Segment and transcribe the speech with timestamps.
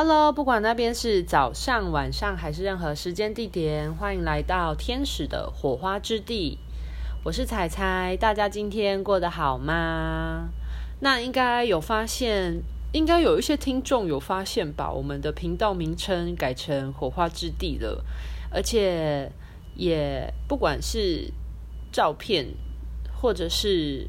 [0.00, 6.60] Hello，不管那边是早上、晚上还是任何时间地点，欢迎来到天使的火花之地。
[7.24, 10.50] 我是彩彩，大家今天过得好吗？
[11.00, 14.88] 那应该有发现，应该有一些听众有发现吧？
[14.88, 18.04] 我们的频道名称改成火花之地了，
[18.52, 19.32] 而且
[19.74, 21.32] 也不管是
[21.90, 22.46] 照片，
[23.20, 24.06] 或者是。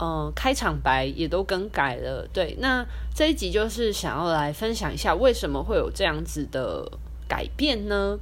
[0.00, 2.24] 嗯，开场白也都更改了。
[2.32, 6.88] 对，那这一集就是想要来分享一下，为什么会有这样子的
[7.26, 8.16] 改变呢？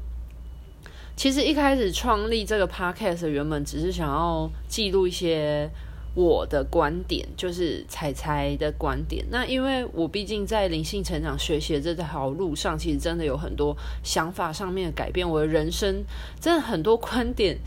[1.15, 5.71] 其实一开始创立这个 podcast 原本只是想要记录一些
[6.15, 9.27] 我的观点，就是彩彩的观点。
[9.31, 16.03] 那因为我毕竟在灵性成长学习这条路上，其实真的有很多想法上面的改变，我的人生
[16.41, 17.59] 真的很多观点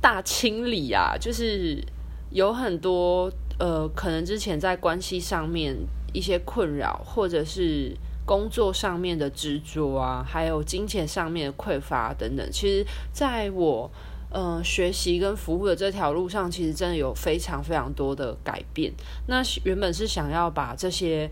[0.00, 1.84] 大清理啊，就是。
[2.30, 5.76] 有很多呃，可能之前在关系上面
[6.12, 7.94] 一些困扰，或者是
[8.24, 12.48] 工作上面的执着啊，还有金钱上面的匮乏等等。
[12.52, 13.90] 其实，在我
[14.30, 18.92] 呃学习跟服务的这条路上，其实真的有非常非常多的改变。
[19.26, 21.28] 那原本是想要把这些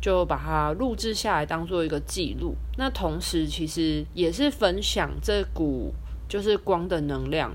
[0.00, 2.56] 就把它录制下来，当做一个记录。
[2.78, 5.92] 那同时，其实也是分享这股
[6.26, 7.52] 就是光的能量。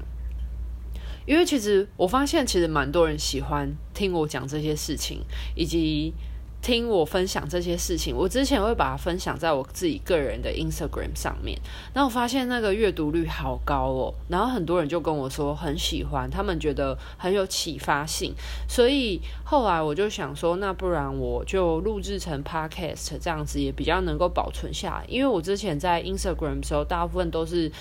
[1.26, 5.22] 因为其实我发现，其实蛮多人喜欢听我讲这些事情，
[5.56, 6.14] 以及
[6.62, 8.16] 听我分享这些事情。
[8.16, 11.60] 我之前会把它分享在我自己个人的 Instagram 上面，
[11.94, 18.34] 然后我发现那个阅读率好高哦，然后很多人就跟我说很喜欢，他们觉得很有启发性。
[18.68, 25.06] 所以后来我就想说，那不然我就录制成 Podcast，这样子也比较能够保存下来。
[25.08, 27.72] 因为我之前在 Instagram 的时候，大部分都是。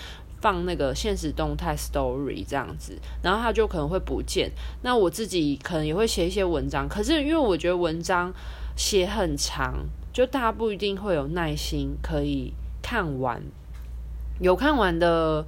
[0.44, 2.92] 放那个现实动态 story 这样子，
[3.22, 4.52] 然后它就可能会不见。
[4.82, 8.30] 那我自己可能也会写一些文章，可是因为我觉得文章
[8.76, 13.42] 写很长，就大家不一定会有耐心可以看完。
[14.38, 15.40] 有看完的，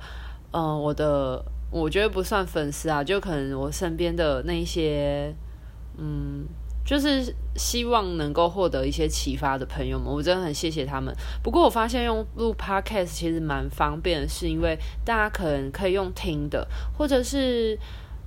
[0.52, 5.34] 嗯、呃，我的我觉得不算粉丝啊，就可能我身边的那些，
[5.98, 6.46] 嗯。
[6.86, 11.12] 就是希望能够获得一些启发的朋友们，我真的很谢谢他们。
[11.42, 16.66] 不过我发现用录 podcast 其实蛮方便的，是因为大家可能可以用听的，
[16.96, 17.76] 或者是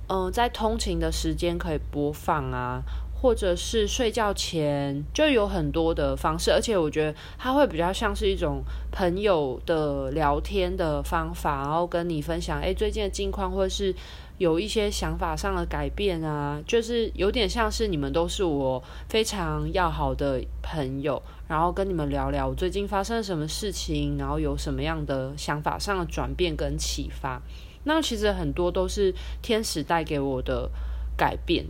[0.08, 2.82] 嗯、在通勤的时间可以播放啊，
[3.22, 6.52] 或者是睡觉前就有很多的方式。
[6.52, 13.94] 而且我觉得它会比较像是一种朋友的聊天的方法，然后跟你分享哎最近的近况，或者是。
[14.40, 27.42] 有一些想法上的改变啊，就是有点像是你们都是我非常要好的朋友，然后跟你们聊聊我最近发生什么事情，然后有什么样的想法上的转变跟启发。
[27.84, 30.70] 那其实很多都是天使带给我的
[31.18, 31.66] 改变。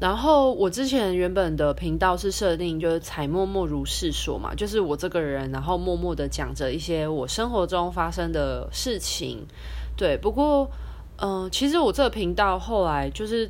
[0.00, 9.44] 然后我之前原本的频道是设定就是采默默如是说嘛，就是我这个人，然后默默的讲着一些我生活中发生的事情。
[9.96, 10.70] 对，不过。
[11.16, 13.48] 嗯、其实我这个频道后来就是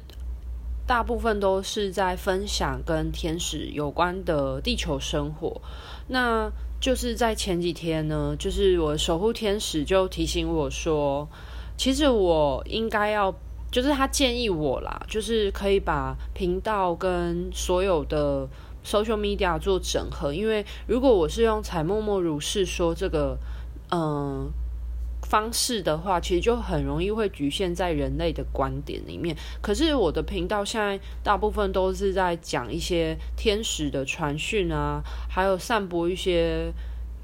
[0.87, 5.63] 大部分都是在分享跟天使有关的地球生活。
[6.09, 11.27] 那就是在前几天呢，就是我守护天使就提醒我说，
[11.79, 13.35] 其实我应该要，
[13.71, 18.47] 就是他建议我啦，就是可以把频道跟所有的
[18.85, 23.39] social media 做整合，因为如果我是用采默默如是说这个，
[23.91, 24.53] 嗯、
[25.35, 29.37] 方式的话，其实就很容易会局限在人类的观点里面。
[29.61, 36.73] 可是我的频道现在大部分都是在讲一些天使的传讯啊，还有散播一些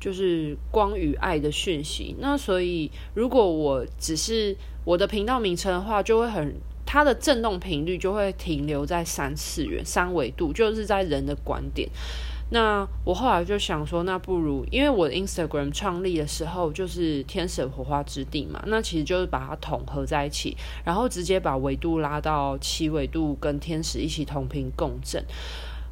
[0.00, 2.16] 就是光与爱的讯息。
[2.18, 6.52] 那所以，如果我只是我的频道名称的话，就会很
[6.84, 11.88] 它的震动频率就会停留在三次元、三维度，就是在人的观点。
[12.50, 25.24] 那我后来就想说，那不如，因为我的 Instagram 创立的时候就是天使火花之地嘛，那其实就是把它统合在一起，然后直接把维度拉到七维度，跟天使一起同频共振。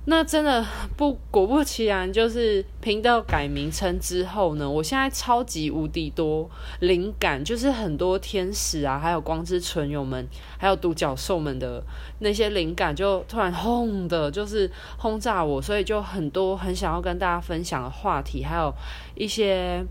[0.04, 0.64] 那真的
[0.96, 6.48] 不果不其然，就是频道改名称之后呢，我现在超级无敌多
[6.80, 11.84] 灵感，就是很多天使啊，还有光之存友们，还有独角兽们的
[12.20, 18.72] 那些灵感，就突然轰的，就是轰炸我，所以就很多很想要跟大家分享的话题，还有
[19.14, 19.84] 一些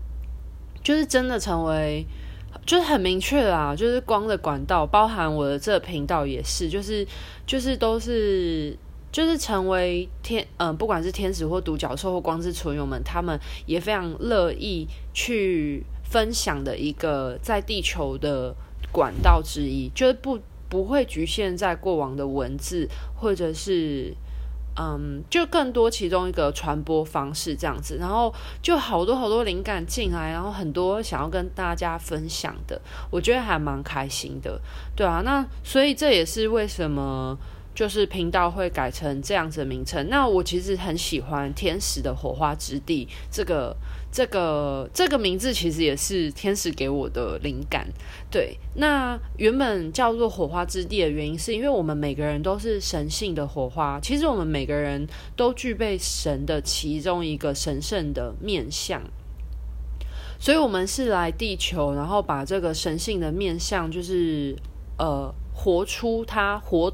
[0.82, 2.04] 就是真的成为，
[2.66, 7.06] 就是很明确啦，就是光的管道，包含我的这个频道也是，就是
[7.46, 8.76] 就是都是。
[9.10, 18.54] 就是成为天，嗯、不管是天使或独角兽或光之存有们，他们也非常乐意去分享的一个在地球的
[18.92, 20.38] 管道之一，就是不
[20.68, 24.14] 不会局限在过往的文字或者是
[24.78, 28.32] 嗯，就更多其中一个传播方式这样子，然后
[28.62, 32.78] 就好多好多灵感进来，然后很多想要跟大家分享的，
[33.10, 34.60] 我觉得还蛮开心的，
[34.94, 37.38] 对啊，那所以这也是为什么。
[37.78, 40.08] 就是频道会改成这样子的名称。
[40.08, 43.72] 那我其实很喜欢“天使的火花之地”这个、
[44.10, 47.86] 这个、这个名字，其实也是天使给我的灵感。
[48.28, 54.00] 对，那原本叫做“火花之地”的原因，是因为我们每个人都是神性的火花。
[54.00, 59.00] 其实我们每个人都具备神的其中一个神圣的面相，
[60.40, 64.56] 所以我们是来地球，然后把这个神性的面相，就是
[64.98, 66.92] 呃，活出它活。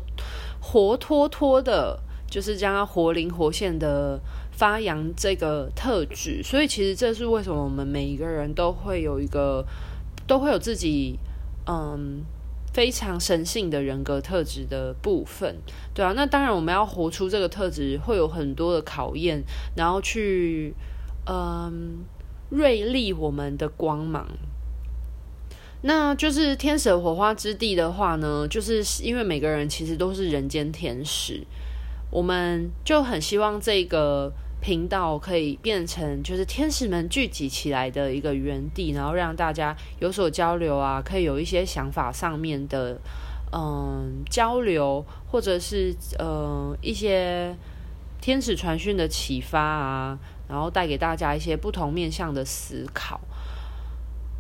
[0.67, 4.19] 活脱脱的，就是将它活灵活现的
[4.51, 9.65] 发扬这个特质，所以其实这是为什么我们每一个人都会有一个，
[10.27, 11.19] 都会有自己
[11.67, 12.25] 嗯
[12.73, 15.55] 非常神性的人格特质的部分，
[15.93, 19.45] 对啊，那当然我们要活出这个特质，会有很多的考验，
[19.77, 20.75] 然后去
[21.27, 22.05] 嗯
[22.49, 24.27] 锐利我们的光芒。
[25.87, 31.43] 那就是天使火花之地的话呢，就是因为每个人其实都是人间天使，
[32.11, 34.33] 我们就很希望这个
[34.63, 42.99] 频道可以变成就是天使们聚集起来的一个园地，然后让大家有所交流啊，可以有一些想法上面的
[43.53, 47.55] 嗯交流，或者是呃一些
[48.23, 53.21] 天使传讯的启发啊，然后带给大家一些不同面向的思考。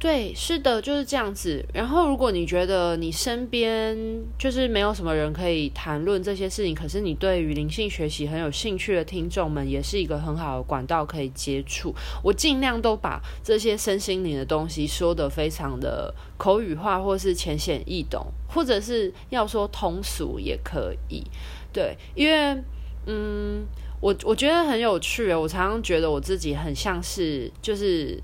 [0.05, 1.65] 对，是的，就是这样子。
[1.73, 3.97] 然后，如果你觉得你身边
[4.39, 11.95] 就是没有什么人可以谈论这些事情，可是你对于灵性学习很有兴趣的听众们，也是一个很好的管道可以接触。
[12.23, 21.25] 我尽量都把这些身心灵的东西说得非常的口语化，或是浅显易懂，或者是要说通俗也可以。
[21.73, 22.63] 对，因为
[23.07, 23.65] 嗯，
[24.03, 25.33] 我我觉得很有趣。
[25.33, 28.23] 我常常觉得我自己很像是就是。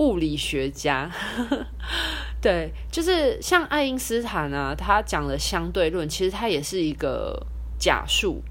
[0.00, 1.08] 物理学家，
[2.42, 7.46] 对，就是像爱因斯坦啊，他讲的相对论，其实他也是一个
[7.78, 8.42] 假数。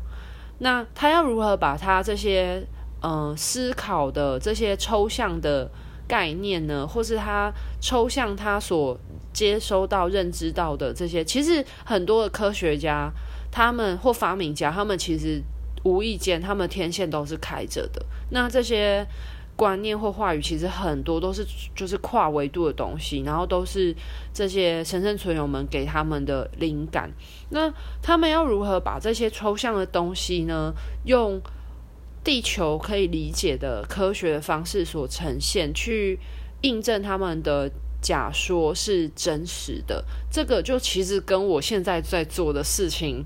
[0.59, 2.65] 那他要如何把他这些
[3.01, 5.69] 嗯、呃、思考的这些抽象的
[6.07, 7.51] 概念呢，或是他
[7.81, 8.97] 抽象他所
[9.33, 13.11] 接收到、认知到的这些，其实很多的科学家，
[13.51, 15.43] 他们或发明家，他们其实
[15.83, 18.05] 无意间，他们天线都是开着的。
[18.29, 19.05] 那这些。
[19.55, 21.45] 观念或话语其实很多都是
[21.75, 23.95] 就是跨维度的东西，然后都是
[24.33, 27.11] 这些神圣存友们给他们的灵感。
[27.49, 27.71] 那
[28.01, 30.73] 他们要如何把这些抽象的东西呢，
[31.05, 31.39] 用
[32.23, 36.19] 地球可以理解的科学的方式所呈现，去
[36.61, 37.69] 印证他们的
[38.01, 40.03] 假说是真实的？
[40.31, 43.23] 这个就其实跟我现在在做的事情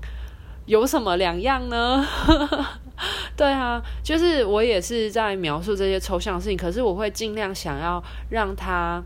[0.66, 2.04] 有什么两样呢？
[3.36, 9.00] 对啊，就是我也是在描述这些抽象的事情，可是我会尽量想要让他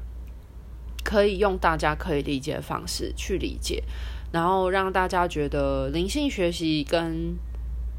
[1.04, 3.82] 可以用大家可以理解的方式去理解，
[4.32, 7.36] 然后让大家觉得灵性学习跟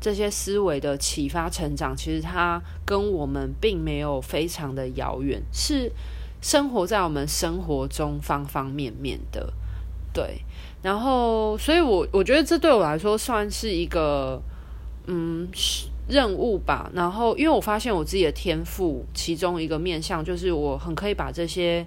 [0.02, 5.92] 这些思维的启发成长，其实它跟我们并没有非常的遥远，是
[6.42, 9.54] 生活在我们生活中方方面面的。
[10.12, 10.44] 对，
[10.82, 14.42] 然后所以，我我觉得这对我来说算是一个。
[15.08, 15.48] 嗯，
[16.08, 16.90] 任务吧。
[16.94, 21.86] 然后，因为我发现我自己的天赋，其中一个面向就是我很可以把这些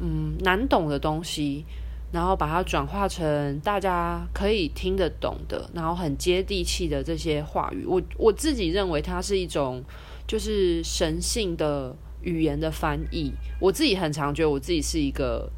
[0.00, 1.64] 嗯难懂的东西，
[2.12, 7.84] 然后把它转化成大家可以听得懂的，然后很接地气的这些话语。
[7.86, 9.82] 我我自己认为它是一种
[10.26, 13.32] 就是神性的语言的翻译。
[13.60, 15.50] 我自己很常觉得我自己是一个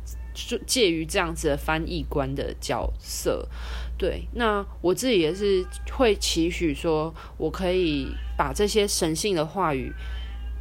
[0.66, 3.48] 介于这样子的翻译官的角色。
[3.96, 9.92] 对，那我自己也是会期许说，我可以把这些神性的话语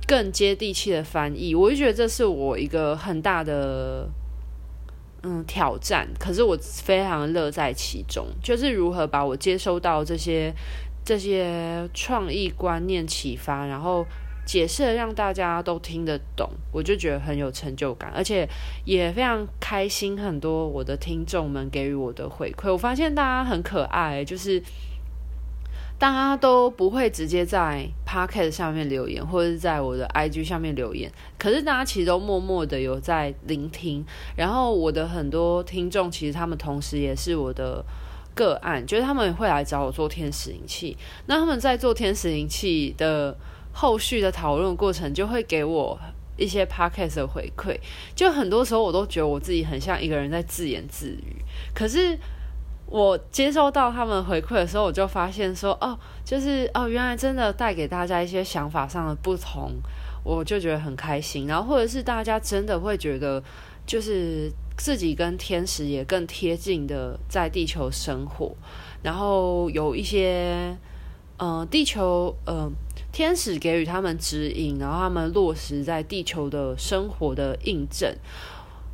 [0.07, 1.55] 更接地气的翻译。
[1.55, 4.07] 我就觉得这是我一个很大的
[5.23, 10.53] 嗯挑战，可是我非常乐在其中，就是如何把我接收到这些
[11.03, 14.05] 这些创意观念启发，然后。
[14.45, 18.47] 解释的让大家都听得懂，我就觉得很有成就感，而且
[18.83, 20.19] 也非常开心。
[20.19, 24.61] 很多我的听众们给予我的回馈，我发现大家很可爱，就是
[25.97, 31.09] 大家都不会直接在 Pocket 下面留言，或者是在我的 IG 下面留言，
[31.39, 34.05] 可是大家其实都默默的有在聆听。
[34.35, 37.83] 然后我的很多听众，其实他们同时也是我的
[38.35, 40.97] 个案，就是他们会来找我做天使灵气。
[41.27, 43.37] 那他们在做天使灵气的。
[43.73, 45.99] 后续的讨论过程就会给我
[46.37, 47.77] 一些 podcast 的回馈，
[48.15, 51.35] 就很多时候我都觉得我自己很像一个人在自言自语，
[51.73, 52.17] 可是
[52.85, 59.71] 我接收到他们回馈的时候，我就发现说，哦，就是哦，原来真的带给大家一些想法上的不同，
[60.23, 61.47] 我就觉得很开心。
[61.47, 63.43] 然后或者是大家真的会觉得，
[63.85, 68.55] 就是自己跟天使也更贴近的在地球生活，
[69.01, 70.77] 然后有一些，
[71.37, 72.71] 呃，地球，呃，
[73.13, 78.13] 天使给予他们指引，然后他们落实在地球的生活的印证。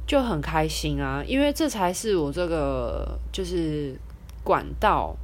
[0.05, 3.95] 就很开心啊，因为这才是我这个就是
[4.43, 5.15] 管道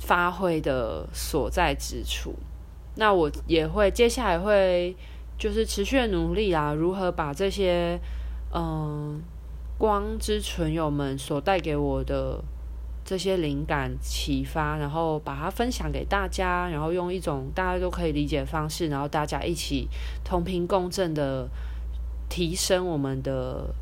[0.00, 2.34] 发挥的所在之处。
[2.96, 4.96] 那我也会接下来会
[5.38, 7.96] 就是持续的努力啊，如何把这些
[8.52, 9.22] 嗯
[9.78, 12.42] 光之存友们所带给我的
[13.08, 19.88] 这些灵感启发，然后把它分享给大家，然后用一种大家都可以理解的方式，然后大家一起
[20.22, 21.48] 同频共振的
[22.28, 23.74] 提升我们的。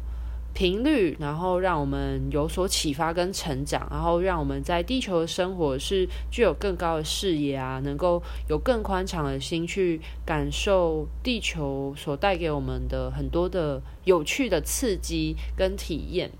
[0.59, 16.31] 频率，然后让我们有所启发跟成长，然后让我们在地球的生活是具有更高的视野啊，能够有更宽敞的心去感受地球所带给我们的很多的有趣的刺激跟体验，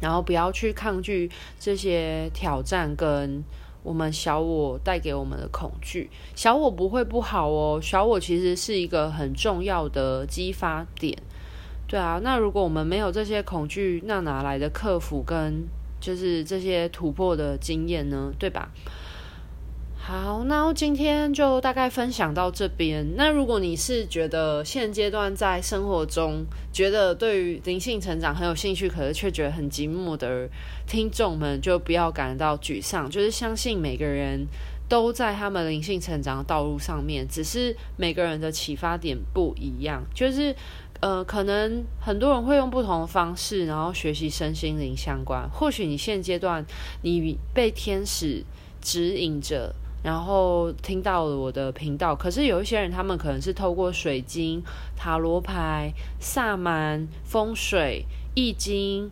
[0.00, 3.42] 然后不要去抗拒这些挑战跟
[3.82, 6.10] 我们小我带给我们的恐惧。
[6.34, 11.16] 小我不会不好哦，小我其实是一个很重要的激发点。
[11.86, 15.66] 对啊，那如果我们没有这些恐惧，那哪来的克服跟
[15.98, 18.30] 就是这些突破的经验呢？
[18.38, 18.70] 对吧？
[20.08, 23.06] 好，那今天就大概分享到这边。
[23.14, 30.48] 那如果你是觉得现阶段在生活中觉得对于灵性成长很有兴趣，可是却觉得很寂寞的
[30.86, 34.46] 听众们，就不要感到沮丧，就是相信每个人
[34.88, 40.56] 都在他们灵性成长的道路上面，只是每个人的启发点不一样，就是。
[41.00, 45.48] 呃，可能很多人会用不同的方式，然后学习身心灵相关。
[45.48, 46.64] 或许你现阶段
[47.02, 48.42] 你被天使
[48.82, 52.14] 指引着，然后听到了我的频道。
[52.14, 54.62] 可是有一些人，他们可能是透过水晶、
[54.96, 59.10] 塔罗牌、萨满、风水、易经、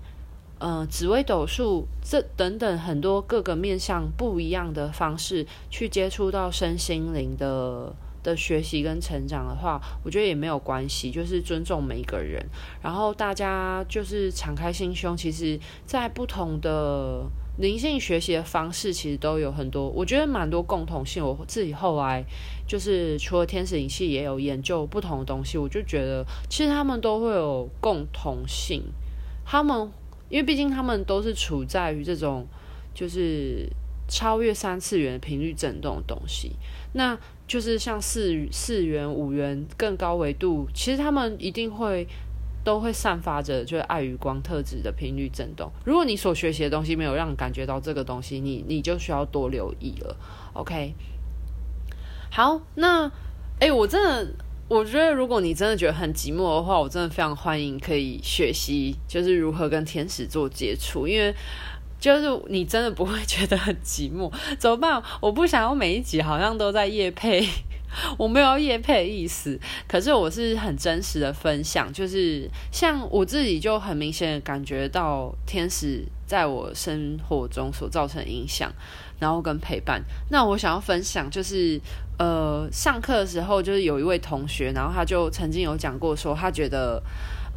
[0.58, 7.94] 呃、紫微斗数这等等很多各个面向不一样的方式去接触到身心灵的。
[8.26, 12.44] 的学习跟成长的话，我觉得也没有关系，就是尊重每一个人，
[12.82, 15.16] 然后大家就是敞开心胸。
[15.16, 17.22] 其实，在不同的
[17.58, 21.24] 灵性学习的方式，其实都有很多，我觉得蛮多共同性。
[21.24, 22.24] 我自己后来
[22.66, 28.82] 就是除了天使灵气，也有研究不同的东西，我就觉得其实他们都会有共同性。
[29.44, 29.90] 他们
[30.28, 32.46] 因为毕竟他们都是处在于这种
[32.94, 33.68] 就是
[34.08, 36.52] 超越三次元频率震动的东西，
[36.92, 37.18] 那。
[37.48, 42.04] 就是像四四元、五元更高维度，其实他们一定会
[42.66, 45.70] 都会散发着就是爱与光特质的频率震动。
[45.84, 50.16] 如果你所学习的东西没有让感觉到这个东西，你你就需要多留意了。
[50.52, 50.92] OK，
[52.28, 53.08] 好，那
[53.60, 54.34] 哎，我真的
[54.66, 61.32] 我觉得，如果你真的觉得很寂寞的话，我真的非常欢迎可以学习，就是如何跟天使做接触，因为。
[61.98, 65.02] 就是你真的不会觉得很寂寞，怎么办？
[65.18, 67.40] 我不想要每一集好像都在夜配，
[68.18, 78.72] 我没有要业配的意思，可是我是很真实的分享，就是像我自己就很明显的感觉到天使在我生活中所造成的影响，
[79.18, 80.02] 然后跟陪伴。
[80.30, 81.80] 那我想要分享就是，
[82.18, 87.02] 呃，上课的时候就是有一位同学，然后他就曾经有讲过说，他觉得。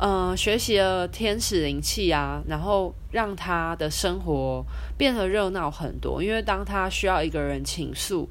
[0.02, 4.66] 嗯、呃，学习了天使灵气啊，然后让他的生活
[4.98, 6.24] 变得热闹很多。
[6.24, 8.30] 因为当他需要一个人倾诉，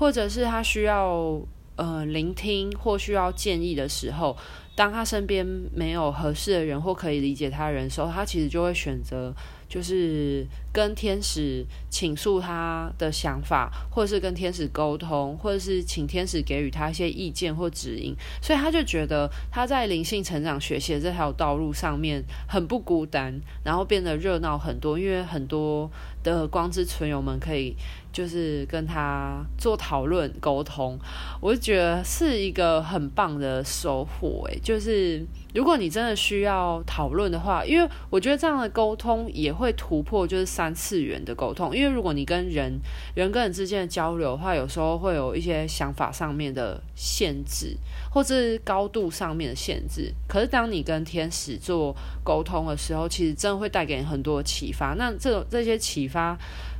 [0.00, 1.38] 或者是他需要
[1.76, 4.34] 呃聆听或需要建议的时候，
[4.74, 9.30] 当他身边没有合适的人或可以理解他人时候，他其实就会选择。
[9.68, 25.90] 就是跟天使倾诉他的想法，或者是跟天使沟通，或者是请天使给予他一些意见或指引，所以他就觉得他在灵性成长学习这条道路上面很不孤单，然后变得热闹很多，因为很多
[26.22, 27.74] 的光之存友们可以
[28.12, 30.98] 就是跟他做讨论沟通，
[31.40, 34.46] 我就觉得是一个很棒的收获。
[34.48, 35.26] 诶，就是。
[35.52, 41.74] 如果你真的需要讨论的话，因为我觉得这样的沟通也会突破就是三次元的沟通。
[41.74, 42.78] 因为如果你跟人
[43.14, 47.74] 人跟人之间的交流的话，有时候会有一些想法上面的限制，
[48.12, 50.12] 或者是高度上面的限制。
[50.28, 54.94] 可是当你跟天使做沟通的时候，其实真的会带给你很多启发。
[54.98, 56.36] 那这这些启发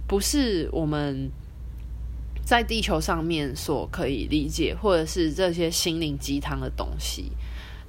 [0.07, 1.31] 不是我们
[2.45, 7.33] 在地球上面所可以理解，或者是这些心灵鸡汤的东西。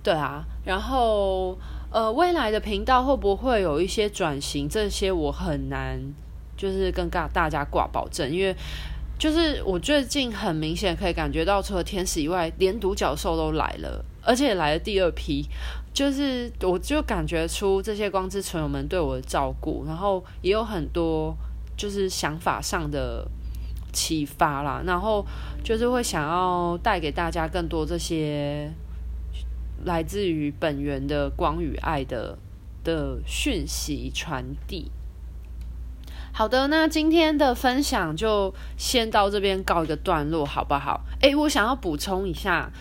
[0.02, 1.58] 对啊，然后
[1.92, 4.68] 呃，未来的频道会不会有一些转型？
[4.68, 6.00] 这些我很难
[6.56, 8.56] 就是跟大大家挂保证，因为
[9.20, 15.46] 就是我最近很明显可以感觉到，除了天使以外，连独角兽都来了，而且来了第二批，
[15.94, 21.36] 就是我就感觉出这些光之存友们对我的照顾，然后也有很多
[21.76, 23.28] 就是想法上的
[23.92, 25.26] 启发啦，然后
[25.62, 28.72] 就是会想要带给大家更多这些
[29.86, 32.38] 来自于本源的光与爱的
[32.84, 34.92] 的讯息传递。
[36.34, 41.02] 好的，那今天的分享就先到这边告一个段落，好不好？
[41.22, 42.72] 诶，我想要补充一下，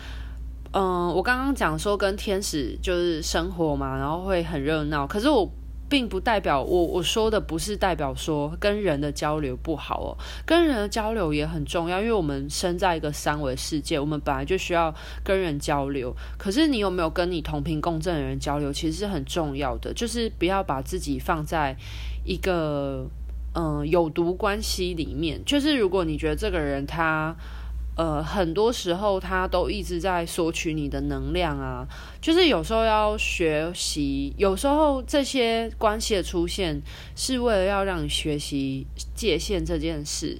[0.73, 5.51] 嗯，我刚刚讲说跟天使就是生活嘛，然后会很热闹，可是我。
[5.91, 16.15] 并不代表我我说的不是代表说跟人的交流不好哦，跟人的交流也很重要，因为我们生在一个三维世界，我们本来就需要跟人交流。
[16.37, 21.75] 可是你有没有跟你同频共振的人交流，其实是很重要的，就是不要把自己放在
[22.23, 23.05] 一个
[23.53, 25.43] 嗯有毒关系里面。
[25.43, 27.35] 就是如果你觉得这个人他。
[28.01, 31.87] 呃，很多时候他都一直在索取你的能量啊，
[32.19, 36.81] 就是有时候要学习，有时候这些关系的出现
[37.15, 40.35] 是为了要让你学习界限这件事，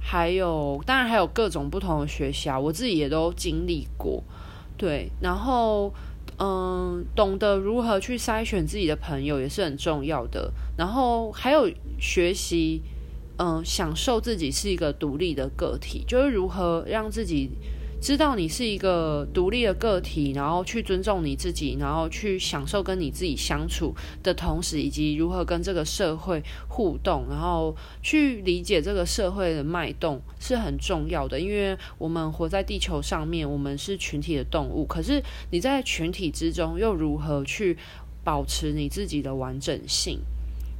[0.00, 4.20] 还有当然还有各种不同的学习啊，我自己也都经历过，
[4.76, 5.94] 对，然后
[6.40, 12.82] 嗯，懂得如何去筛选自己的朋友也是很重要的，然后还有学习。
[13.38, 17.48] 嗯，享受自己是一个独立的个体，就是如何让自己
[18.00, 31.38] 知道你是一个独立的个体，然后去尊重你自己，然后去享受跟你自己相处的同时，以及如何跟这个社会互动，然后去理解这个社会的脉动是很重要的。
[31.38, 37.76] 因为我们活在地球上面，我们是群体的动物，可是你在群体之中又如何去
[38.24, 40.20] 保持你自己的完整性？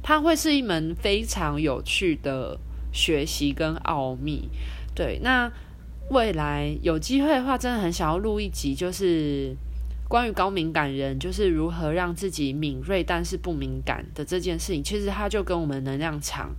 [0.01, 2.59] 它会是一门非常有趣的
[2.91, 4.49] 学习跟奥秘，
[4.95, 5.19] 对。
[5.21, 5.51] 那
[6.09, 9.55] 未来有机会的话，真的很想要录一集，就是
[10.07, 14.83] 关于高敏感人，就是如何让自己敏锐但是不敏感的这件事情。
[14.83, 16.49] 其实它就跟我们能量场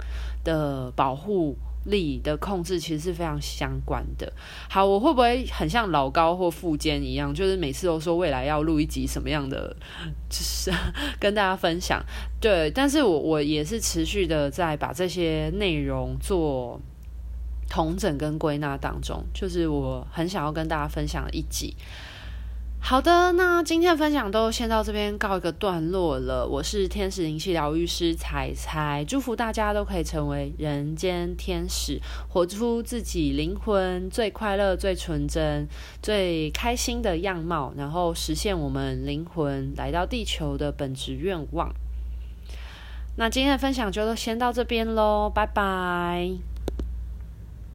[0.44, 4.32] 的保护力的控制其实是非常相关的。
[4.68, 9.74] 好，我会不会很像老高或富坚一样，就是每次都说未来要录一集什么样的，
[10.28, 10.70] 就 是
[11.18, 12.04] 跟大家分享。
[12.40, 16.80] 对，但是我我也是持续的在把这些内容做
[17.68, 21.74] 统整跟归纳当中，就是我很想要跟大家分享一集。
[22.82, 26.44] 好的，那今天的分享都先到这边告一个段落了。
[26.44, 35.68] 我是天使灵气疗愈师彩彩，祝福大家都可以成为人间天使，活出自己灵魂最快乐、最纯真、
[36.02, 41.72] 最开心的样貌，然后实现我们灵魂来到地球的本质愿望。
[43.16, 46.49] 那今天的分享就先到这边喽，拜拜。